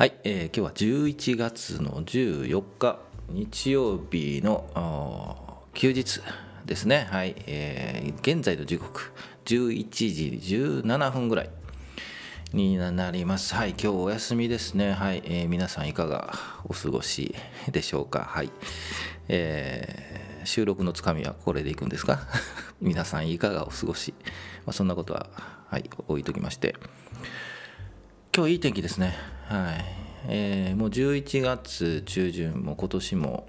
[0.00, 6.22] はい、えー今日は11月の14日日曜日の休日
[6.64, 7.06] ですね。
[7.10, 9.12] はい、えー現在の時刻
[9.44, 11.50] 11時17分ぐらい
[12.54, 13.54] になります。
[13.54, 14.92] はい今日お休みですね。
[14.92, 16.32] はい、えー皆さんいかが
[16.64, 17.34] お過ごし
[17.70, 18.20] でしょうか。
[18.20, 18.50] はい、
[19.28, 22.26] えー収録のつかみはこれでいくんですか？
[22.80, 24.14] 皆さんいかがお過ごし、
[24.64, 25.28] まあ、そんなことは
[25.68, 26.74] はい置いときまして。
[28.34, 29.38] 今日いい天気ですね。
[29.50, 29.84] はい。
[30.28, 33.48] えーもう11月中旬、も今年も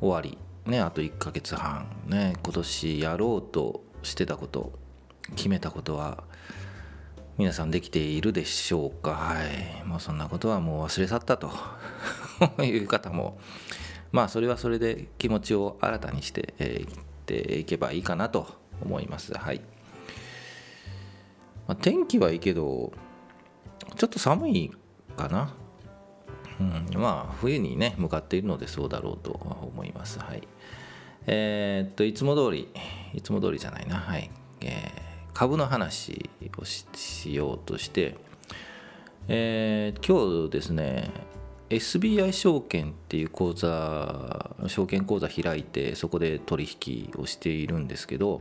[0.00, 0.36] 終わり、
[0.68, 4.72] ね、あと1ヶ月半、ね、今年やろうとしてたこと、
[5.36, 6.24] 決めたことは、
[7.36, 9.12] 皆さんできているでしょうか。
[9.12, 9.86] はい。
[9.86, 11.52] もうそんなことはもう忘れ去ったと
[12.64, 13.38] いう方も、
[14.10, 16.88] まあそれはそれで気持ちを新たにして、えー
[17.28, 18.48] 生きていけばいいかなと
[18.82, 19.32] 思います。
[19.32, 19.60] はい。
[21.68, 22.92] まあ、天気はいいけど、
[23.96, 24.72] ちょっと寒い
[25.18, 25.52] かな。
[26.60, 30.18] うん、まあ冬にね向かっているのでそうだろうと思います。
[30.18, 30.48] はい。
[31.26, 32.68] えーっといつも通り
[33.12, 33.96] いつも通りじゃないな。
[33.96, 34.30] はい。
[34.62, 38.16] えー株の話をしようとして、
[39.28, 41.12] えー今日ですね
[41.70, 48.40] SBI 証券っていう口座証券口座開いてそこで取引をしているんですけど、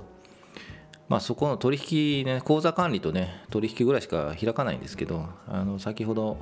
[1.09, 6.37] まあ、そこの取引ね口座管理とね取引ぐらいしか開かないんですけどあの先ほど、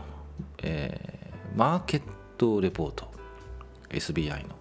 [0.63, 2.01] えーマーケッ
[2.37, 3.09] トレポート
[3.89, 4.55] SBI の。
[4.55, 4.57] っ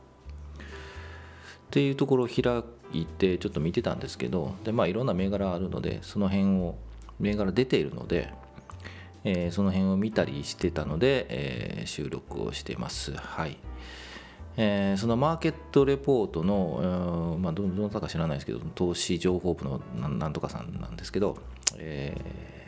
[1.71, 6.77] ていうところを開いてちょっと見てたんですけどでまあいろんな銘柄あるのでその辺を
[7.19, 8.33] 銘柄出ているので、
[9.25, 13.13] えーその辺を見たりしてたので、えー収録をしてます。
[13.13, 13.57] はい。
[14.57, 21.37] えーそのマーケットレポートの、まあ、どなたか知らないですけど投資情報部のなんなんとかさんなんですけど、
[21.77, 22.64] えー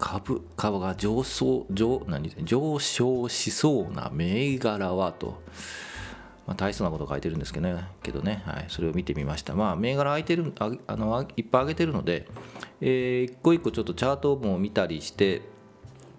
[0.00, 2.32] 株株が上昇上何？
[2.42, 5.42] 上昇しそうな銘柄はと、
[6.46, 7.84] まあ、大層なこと書いてるんですけどね。
[8.02, 9.54] けどね、はい、それを見てみました。
[9.54, 12.26] まあ銘柄空いてるああのいっぱい上げてるので、
[12.80, 15.42] えー一個一個ちょっとチャートも見たりして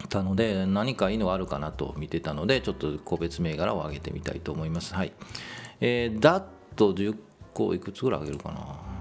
[0.09, 4.93] たので何かいいのがあるかなと見てたのでちょっと個別銘柄を上げてみたいと思います。
[4.93, 5.11] はい。
[5.79, 6.43] えー、ダッ
[6.75, 7.17] と10
[7.53, 8.57] 個いくつぐらい上げるかな？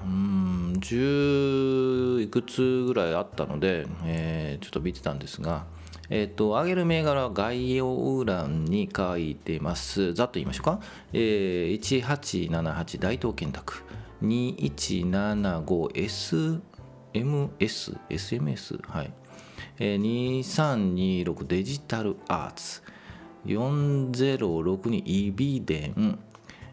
[0.07, 0.40] うん。
[0.81, 5.65] 10いくつぐらいあったので、えーちょっと見てたんですが
[6.11, 10.13] えっ、と上げる銘柄は概要欄に書いてます。
[10.13, 10.81] ざっと言いましょうか、
[11.13, 12.03] えー、
[12.51, 13.85] 1878大東建託
[14.23, 16.61] 2175S
[17.15, 19.13] MS、SMS、はい。
[19.79, 22.83] えー、2326デジタルアーツ、
[23.47, 26.19] 4062イビデン、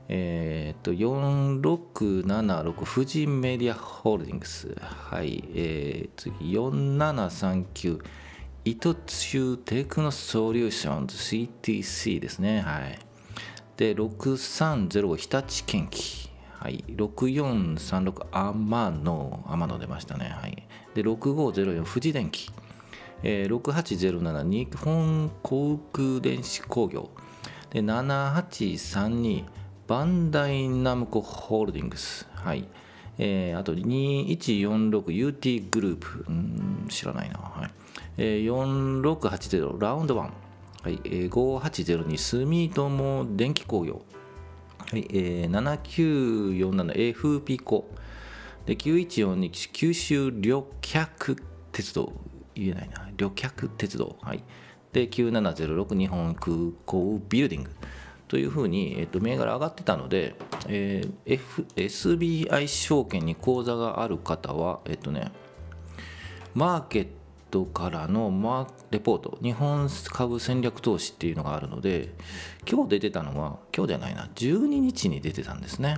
[0.09, 5.43] えー、と4676フジ・メディアホールディングス、はい。
[5.53, 8.01] えー、次、4739
[8.63, 12.61] イトチューテクノソリューションズ CTC ですね。
[12.61, 12.99] はい。
[13.77, 16.29] で、6305日立建機。
[16.51, 16.83] はい。
[16.87, 19.45] 6436アマノ。
[19.47, 20.29] アマノ出ましたね。
[20.29, 20.67] はい。
[20.95, 22.49] で、6504富士電機。
[23.23, 27.09] えー、6807日本航空電子工業。
[27.71, 29.45] で、7832
[29.87, 32.27] バンダイナムコホールディングス。
[32.33, 32.67] はい。
[33.17, 36.25] えーあと 2146UT グループ。
[36.27, 37.37] うん知らないな。
[37.37, 37.71] はい。
[38.17, 40.19] えー4680ラウンド1。
[40.19, 40.29] は
[40.89, 40.99] い。
[41.05, 44.01] えー5802住友電気工業。
[44.91, 45.07] はい。
[45.13, 45.51] えー
[46.53, 47.89] 7947FP コ。
[48.65, 51.37] で、9142九州旅客
[51.71, 52.11] 鉄道。
[52.53, 53.09] 言えないな。
[53.15, 54.17] 旅客鉄道。
[54.21, 54.43] はい。
[54.91, 57.71] で、9706日本空港ビルディング。
[58.27, 60.35] というふうに、えっと、銘柄上がってたので、
[60.67, 65.31] えー F、SBI 証券に口座がある方は、えっとね、
[66.53, 67.07] マーケッ
[67.51, 72.13] トからのマーレポート、日本株戦略投資っていうのがあるので、
[72.69, 75.97] 今日出てたのは、今日じゃないな、12日に出てたんですね。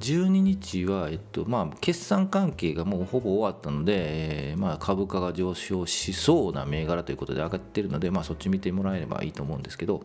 [0.00, 10.02] 12日は、えっとまあ、決算関係がもうほぼ終わったので、えーまあ、株価が上昇しそうな銘柄ということで上がってるので、まあ、そっち見てもらえればいいと思うんですけど、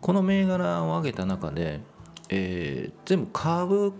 [0.00, 1.80] この銘柄を上げた中で、
[2.28, 3.92] えー全部株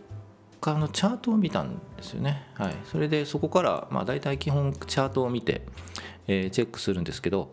[0.61, 2.47] 価のチャートを見たんですよね。
[2.55, 5.63] はい、それでそこから、まあ、大体基本チャートを見て、
[6.27, 7.51] えーチェックするんですけど、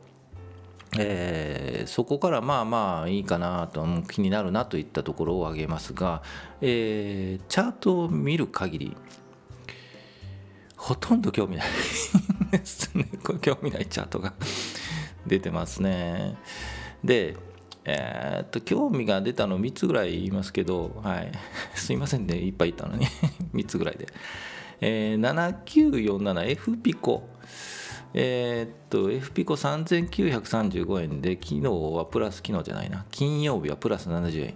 [0.98, 6.22] えーそこからまあまあいいかなと気になるなといったところを挙げますが、
[6.62, 8.98] えーチャートを見る限り
[10.78, 11.68] ほとんど興味ない
[12.52, 13.10] ですね。
[13.42, 14.34] 興味ないチャートが
[15.26, 16.38] 出てますね。
[17.04, 17.36] で
[17.90, 21.32] えーっと興味が出たの3つぐらい言いますけど、はい、
[21.74, 23.08] すいませんねいっぱい言ったのに。
[23.56, 24.08] 3つぐらいで、
[24.82, 27.30] えー、7947F ピコ。
[28.14, 33.06] えー、っと F ピコ3935円で昨日はプラス昨日じゃないな。
[33.10, 34.54] 金曜日はプラス70円。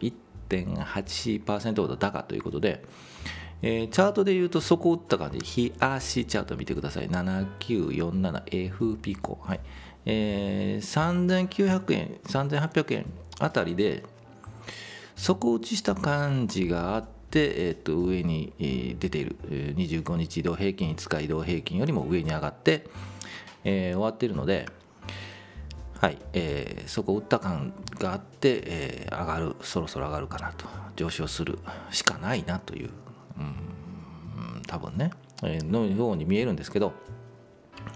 [0.49, 2.83] 1.8%ほど高ということで、
[3.63, 5.39] えー、チャートで言うとそこを打った感じ。
[5.39, 7.09] 日足チャート見てください。
[7.09, 9.39] 7947F ピコ。
[9.41, 9.59] はい。
[10.05, 13.05] えー、3900円3800円
[13.39, 14.03] あたりで
[15.15, 18.53] 底打ちした感じがあって、えー、と上に
[18.99, 19.35] 出ている。
[19.75, 22.87] 25日移動平均5日移動平均よりも上に上がって、
[23.63, 24.67] えー、終わっているので、
[25.99, 26.17] はい。
[26.33, 30.65] えー、そこ打った感があって、えー、上がるそろそろ上がるかなと。
[30.95, 31.59] 上昇する
[31.91, 32.89] しかないなという、
[33.37, 35.11] うん、多分ね、
[35.43, 36.93] え、のように見えるんですけど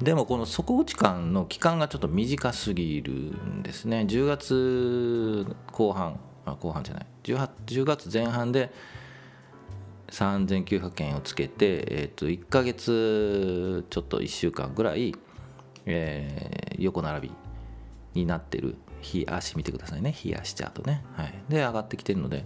[0.02, 4.06] でもこの底打ち感の期間がちょっと短すぎるんですね。
[4.08, 7.06] 10月後半あ後半じゃない。
[7.24, 8.72] 10, 10月前半で
[10.10, 15.16] 3900円をつけて、えー、と1ヶ月ちょっと1週間ぐらい、
[15.86, 17.32] えー、横並び
[18.14, 18.76] になってる。
[19.02, 20.12] 日足見てくださいね。
[20.12, 22.44] 日足チャートね、はい、で上がってきてるので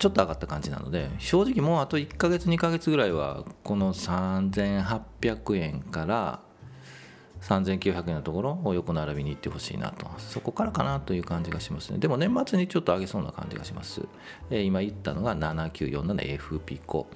[0.00, 6.40] ちょっと上がった感じなので正直もうあと1ヶ月2ヶ月ぐらいはこの3800円から
[7.42, 10.06] 3900円のところを横並びに行ってほしいなと。
[10.18, 11.98] そこからかなという感じがしますね。
[11.98, 14.02] でも年末にちょっと上げそうな感じがします、
[14.50, 17.06] えー、今言ったのが 7947F ピコ。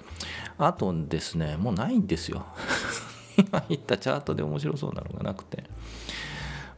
[0.59, 2.47] あとですねもうないんですよ。
[3.37, 5.65] 今言ったチャートで面白そうなのがなくて。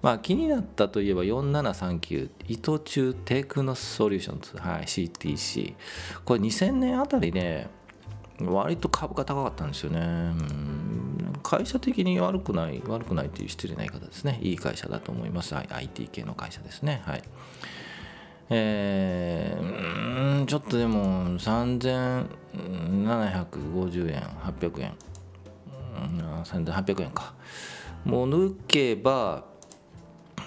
[0.06, 5.74] まあ気になったといえば4739伊藤忠テクノソリューションズ、はい、CTC
[6.24, 7.66] これ2000年あたりで
[8.40, 11.32] 割と株価高かったんですよね、うん。
[11.42, 14.38] 会社的に悪くない悪くないという失礼な言い方ですね。
[14.42, 15.56] いい会社だと思います。
[15.56, 17.02] IT 系の会社ですね。
[17.04, 17.22] はい。
[18.50, 24.94] えー、ちょっとでも3750円800円。
[26.44, 27.34] 3800円か。
[28.04, 29.55] もう抜けば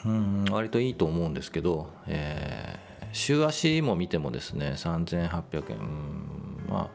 [0.05, 5.79] うん割といいと思うんですけど、えー、週足も見てもですね3800円
[6.67, 6.89] ま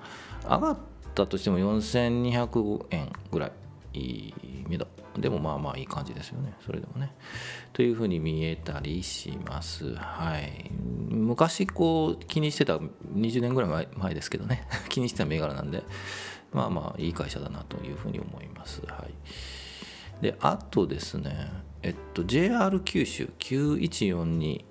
[0.45, 0.79] あ上がっ
[1.15, 3.53] たとしても4200円ぐらい
[4.69, 4.87] 目だ
[5.19, 6.55] でもまあまあいい感じですよね。
[6.67, 7.15] それでもね。
[7.73, 9.95] というふうに見えたりします。
[9.95, 10.71] はい。
[11.09, 14.67] 昔こう気にしてた20年ぐらい前前ですけどね。
[14.91, 15.85] 気にしてた銘柄なんで
[16.53, 18.83] まあまあいい会社だなというふうに思います。
[18.87, 19.15] はい。
[20.23, 21.49] であとですね
[21.85, 24.65] えっと JR 九州9142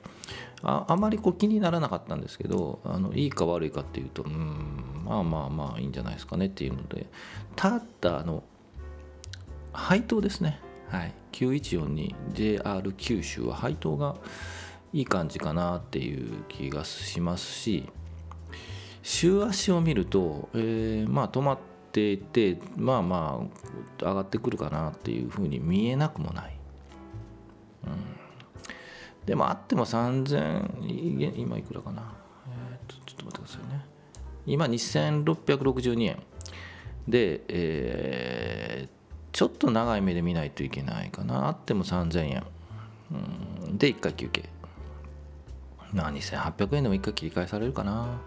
[0.63, 7.07] ああまりこう気にならなかったんですけどあのいいか悪いかっていうとうんまあまあまあいいんじゃないですかねっていうので。
[7.55, 8.43] ただあの
[9.71, 14.15] 配当ですね、はい、9142JR 九州は配当が
[14.93, 17.89] いい感じかなっていう気がしますし
[19.01, 21.59] 週足を見ると、えー、まあ止まっ
[21.91, 23.41] ていてまあま
[24.01, 26.57] あ上がってくるかなっていうふうに見えなくもない、
[29.25, 32.13] でもあっても3000今いくらかな、
[32.47, 33.85] えー、ちょっと待ってくださいね。
[34.45, 36.21] 今2662円。
[37.07, 38.89] で、えー、
[39.31, 41.47] ちょっと長い目で見ないといけないかな。
[41.47, 42.43] あっても3000円、
[43.11, 44.49] うん、で1回休憩。
[45.93, 48.19] まあ2800円でも1回切り替えされるかな。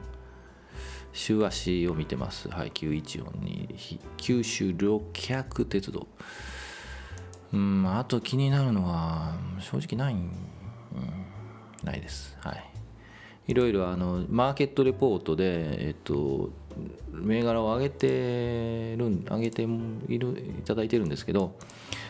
[1.12, 2.48] 週足を見てます。
[2.48, 6.06] はい9142九州旅客鉄道。
[7.52, 10.30] うんあと気になるのは正直ない、ん、
[11.84, 12.36] ないです。
[12.40, 12.64] はい。
[13.46, 16.50] いろいろあのマーケットレポートでえっと
[17.12, 19.62] 銘柄を上げてる上げて
[20.08, 21.54] いるいただいてるんですけど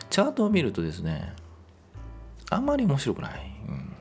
[0.08, 1.34] チャートを見るとですね
[2.50, 3.92] あんまり面白くない、うん。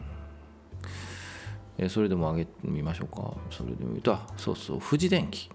[1.78, 3.34] えそれでも上げてみましょうか。
[3.52, 5.50] それでも言うとあそうそう富士電機、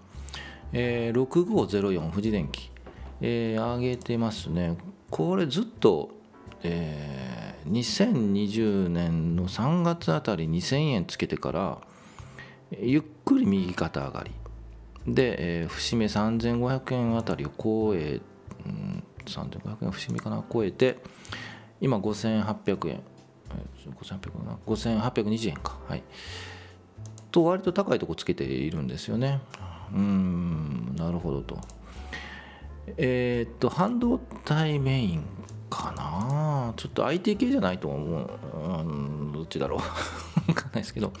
[0.73, 2.69] えー、6504富士電機、
[3.21, 4.77] えー、上げてますね。
[5.09, 6.11] これずっと、
[6.63, 7.20] えー、
[7.71, 11.77] 2020年の3月あたり2000円つけてから
[12.71, 14.31] ゆっくり右肩上がり。
[15.07, 18.21] で、えー、節目3500円あたりを超え、
[18.65, 20.97] うん、3500円節目かな超えて
[21.79, 23.01] 今5800円
[23.89, 25.79] 5800円な5820円か。
[25.87, 26.03] はい。
[27.31, 29.41] と割と高いとこつけているんですよね。
[29.93, 31.59] うんなるほどと。
[32.97, 35.23] えー、っと半導体メイン
[35.69, 36.30] かな？
[36.75, 39.79] ちょっと IT 系じゃないと思う、うん、どっちだろう。
[40.47, 41.11] 分かんないですけど。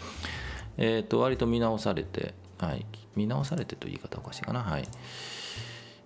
[0.77, 4.87] えー、と割と見直されてはい、見直されてという言い方おかしいかな、はい、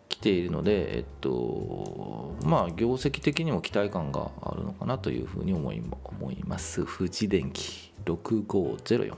[0.08, 6.86] 来ているので、えっと、まあ、業績的にも期待感があるのかなというふうに思い思います。
[6.86, 9.14] 富士電機6504。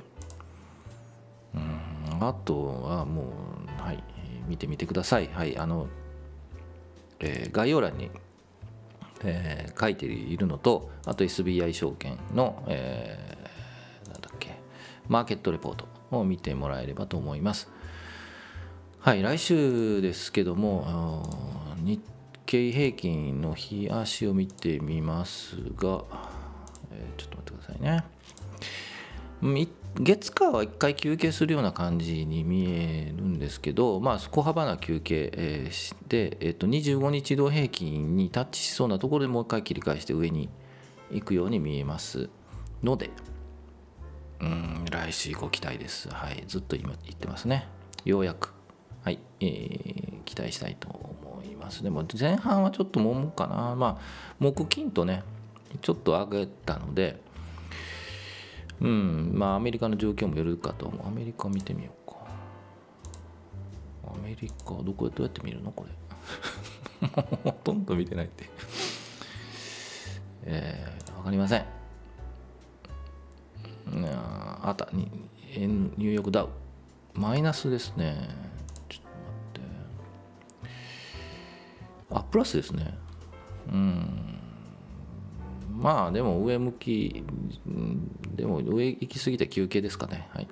[1.54, 3.26] うん、あとはも
[3.80, 4.04] う、はい、
[4.48, 5.28] 見てみてください。
[5.32, 5.88] はい、あの、
[7.20, 8.10] えー、概要欄に
[9.24, 14.58] えー書いているのとあと SBI 証券の、えーなんだっけ
[15.08, 17.70] マーケットレポートを見てもらえればと思います。
[19.00, 22.02] はい来週ですけども日
[22.46, 26.04] 経平均の日足を見てみますが、
[26.92, 28.04] えーちょっと待ってくださいね。
[29.42, 40.50] 月火は1回休憩するような感じに見えるんですけど、まあ、小幅な休憩、して、えっと25日移動平均にタッチしそうなところでもう1回切り返して上に
[41.12, 42.30] 行くように見えます
[42.84, 43.10] ので、
[44.40, 46.10] うん、来週ご期待です。
[46.10, 47.68] はい、ずっと今言ってますね。
[48.06, 48.54] ようやく、
[49.04, 51.82] はい、えー期待したいと思います。
[51.82, 53.76] でも前半はちょっともむかな。
[53.76, 54.04] まあ、
[54.40, 55.24] 木金とね、
[55.82, 57.22] ちょっと上げたので、
[58.82, 61.08] うん、まあアメリカの状況もよるかと思う。
[61.08, 62.18] アメリカ見てみようか。
[64.14, 65.86] アメリカ、どこどうやって見るのこ
[67.02, 67.08] れ？
[67.44, 68.50] ほとんど見てないって。
[70.44, 71.66] えー、わかりません。
[74.68, 75.10] あったに、
[75.56, 76.50] ニューヨークダウ。
[77.14, 78.30] マイナスですね。
[78.90, 79.02] ちょっ
[79.54, 79.70] と待
[80.66, 80.70] っ
[82.10, 82.16] て。
[82.16, 82.94] あ、プラスですね。
[83.72, 84.37] うん。
[85.78, 87.24] まあでも上向き、
[88.36, 90.28] でも上行き過ぎて休憩ですかね。
[90.34, 90.48] はい。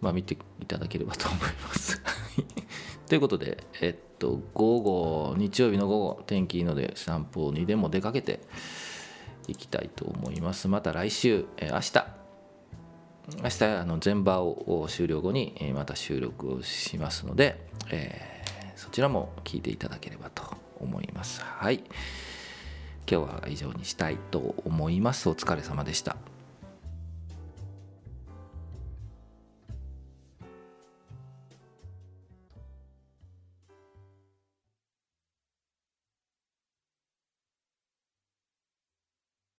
[0.00, 2.02] まあ見ていただければと思います。
[3.08, 8.40] ということで、えっと、午後、日曜日の午後、天気いいので散歩にでも出かけて
[9.46, 10.66] いきたいと思います。
[10.66, 18.36] また来週、えー明日、明日あの全場を終了後にえまた収録をしますので、えー
[18.76, 20.42] そちらも聞いていただければと
[20.78, 21.42] 思います。
[21.42, 21.82] はい。
[23.08, 25.28] 今日は以上にしたいと思います。
[25.28, 26.16] お疲れ様でした。